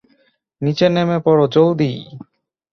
[0.61, 1.91] নিচে নেমে পড়ো জলদি!